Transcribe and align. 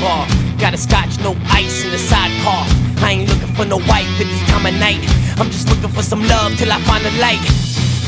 bar. 0.00 0.26
Got 0.58 0.74
a 0.74 0.78
scotch, 0.78 1.18
no 1.20 1.36
ice 1.50 1.84
in 1.84 1.90
the 1.90 1.98
sidecar. 1.98 2.66
I 3.02 3.14
ain't 3.14 3.28
looking 3.30 3.54
for 3.54 3.64
no 3.64 3.78
wife 3.86 4.10
at 4.18 4.26
this 4.26 4.42
time 4.50 4.66
of 4.66 4.74
night. 4.78 5.02
I'm 5.38 5.50
just 5.50 5.68
looking 5.70 5.90
for 5.90 6.02
some 6.02 6.22
love 6.26 6.56
till 6.58 6.72
I 6.72 6.80
find 6.82 7.04
a 7.06 7.14
light. 7.22 7.42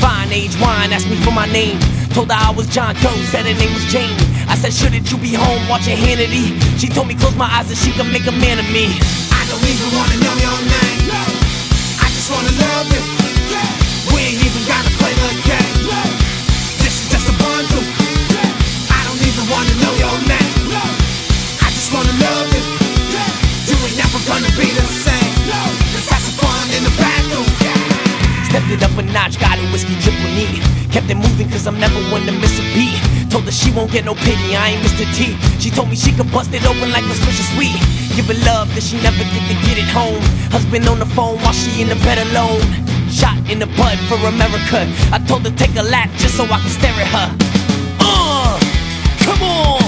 Fine 0.03 0.31
age 0.31 0.55
wine, 0.59 0.91
asked 0.91 1.07
me 1.07 1.15
for 1.23 1.31
my 1.31 1.47
name. 1.47 1.79
Told 2.11 2.27
her 2.31 2.35
I 2.35 2.51
was 2.51 2.67
John 2.67 2.95
Doe, 2.99 3.15
said 3.31 3.45
her 3.45 3.55
name 3.55 3.71
was 3.71 3.85
Jane. 3.87 4.11
I 4.51 4.55
said, 4.55 4.73
shouldn't 4.73 5.07
you 5.11 5.17
be 5.17 5.31
home 5.31 5.63
watching 5.69 5.95
Hannity? 5.95 6.51
She 6.79 6.87
told 6.87 7.07
me 7.07 7.15
close 7.15 7.35
my 7.35 7.47
eyes 7.47 7.69
and 7.71 7.77
she 7.77 7.91
can 7.91 8.11
make 8.11 8.27
a 8.27 8.35
man 8.35 8.59
of 8.59 8.67
me. 8.71 8.91
I 9.31 9.41
don't 9.47 9.63
even 9.63 9.87
wanna 9.95 10.17
know 10.19 10.35
your 10.43 10.59
name. 10.67 11.07
I 12.03 12.07
just 12.11 12.27
wanna 12.27 12.51
love 12.51 12.87
you. 12.91 13.03
We 14.11 14.19
ain't 14.27 14.43
even 14.43 14.63
gotta 14.67 14.91
play 14.99 15.13
the 15.15 15.29
game. 15.47 15.77
This 16.83 16.99
is 16.99 17.07
just 17.15 17.31
a 17.31 17.35
bundle. 17.39 17.85
I 18.91 18.99
don't 19.07 19.21
even 19.23 19.43
wanna 19.47 19.75
know 19.79 19.93
your 19.95 20.17
name. 20.27 20.50
Wanna 21.91 22.15
love 22.23 22.47
you. 22.55 22.63
You 23.67 23.75
ain't 23.83 23.97
never 23.99 24.19
gonna 24.23 24.47
be 24.55 24.71
the 24.71 24.85
same. 24.87 25.35
Let's 25.91 26.07
have 26.07 26.23
some 26.23 26.39
fun 26.39 26.71
in 26.71 26.87
the 26.87 26.93
bathroom. 26.95 27.43
Stepped 28.47 28.71
it 28.71 28.83
up 28.83 28.95
a 28.95 29.03
notch, 29.11 29.39
got 29.39 29.59
a 29.59 29.65
whiskey 29.75 29.99
triple 29.99 30.31
neat. 30.31 30.63
Kept 30.91 31.11
it 31.11 31.15
moving 31.15 31.49
cause 31.51 31.67
I'm 31.67 31.79
never 31.79 31.99
one 32.07 32.23
to 32.27 32.31
miss 32.31 32.59
a 32.59 32.65
beat. 32.71 32.95
Told 33.31 33.43
her 33.43 33.51
she 33.51 33.71
won't 33.71 33.91
get 33.91 34.05
no 34.05 34.15
pity, 34.15 34.55
I 34.55 34.75
ain't 34.75 34.83
Mr. 34.83 35.03
T. 35.15 35.35
She 35.59 35.69
told 35.69 35.89
me 35.89 35.95
she 35.95 36.11
could 36.11 36.31
bust 36.31 36.53
it 36.53 36.63
open 36.63 36.91
like 36.91 37.03
a 37.03 37.11
of 37.11 37.47
sweet. 37.55 37.75
Give 38.15 38.27
her 38.27 38.39
love 38.47 38.71
that 38.75 38.83
she 38.83 38.95
never 39.03 39.23
get 39.27 39.43
to 39.51 39.55
get 39.67 39.75
it 39.75 39.91
home. 39.91 40.23
Husband 40.51 40.87
on 40.87 40.99
the 40.99 41.05
phone 41.07 41.39
while 41.43 41.51
she 41.51 41.81
in 41.81 41.87
the 41.87 41.99
bed 42.07 42.19
alone. 42.31 42.63
Shot 43.11 43.35
in 43.51 43.59
the 43.59 43.67
butt 43.75 43.99
for 44.07 44.19
America. 44.31 44.87
I 45.11 45.19
told 45.27 45.43
her 45.43 45.51
take 45.51 45.75
a 45.75 45.83
lap 45.83 46.09
just 46.15 46.35
so 46.35 46.43
I 46.43 46.59
can 46.59 46.71
stare 46.71 46.95
at 47.03 47.11
her. 47.11 47.27
Uh, 47.99 48.59
come 49.27 49.43
on, 49.43 49.80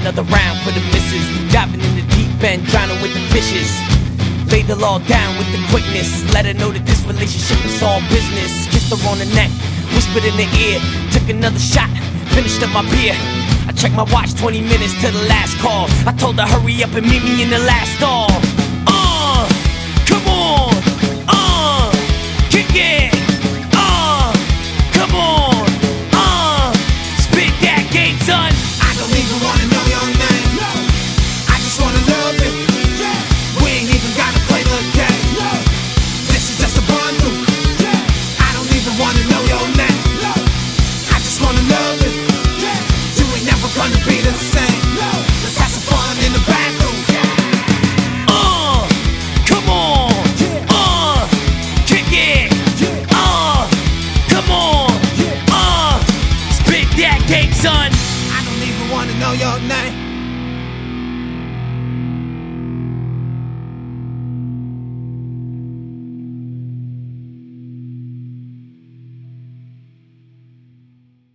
another 0.00 0.22
round 0.32 0.58
for 0.64 0.72
the 0.72 0.80
misses. 0.92 1.24
Diving 1.52 1.80
in 1.80 1.94
the 1.96 2.06
deep 2.16 2.32
end, 2.42 2.64
drowning 2.66 3.00
with 3.02 3.12
the 3.12 3.20
fishes. 3.28 3.68
Laid 4.50 4.66
the 4.66 4.76
law 4.76 4.98
down 5.06 5.36
with 5.38 5.46
the 5.52 5.60
quickness. 5.70 6.24
Let 6.32 6.46
her 6.46 6.54
know 6.54 6.72
that 6.72 6.84
this 6.86 7.04
relationship 7.04 7.60
is 7.64 7.82
all 7.82 8.00
business. 8.08 8.66
Kissed 8.72 8.90
her 8.90 9.00
on 9.08 9.18
the 9.18 9.28
neck, 9.36 9.50
whispered 9.94 10.24
in 10.24 10.36
the 10.36 10.48
ear. 10.58 10.80
Took 11.12 11.28
another 11.28 11.60
shot, 11.60 11.90
finished 12.32 12.62
up 12.62 12.72
my 12.72 12.82
beer. 12.90 13.14
I 13.68 13.72
checked 13.76 13.94
my 13.94 14.08
watch 14.10 14.34
20 14.34 14.60
minutes 14.62 14.96
to 15.04 15.12
the 15.12 15.24
last 15.28 15.56
call. 15.60 15.86
I 16.08 16.12
told 16.16 16.40
her 16.40 16.46
hurry 16.46 16.82
up 16.82 16.92
and 16.96 17.06
meet 17.06 17.22
me 17.22 17.42
in 17.42 17.50
the 17.50 17.60
last 17.60 17.94
stall. 18.00 18.28
Uh, 59.68 60.09